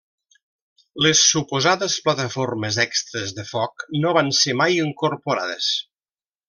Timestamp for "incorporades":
4.91-5.73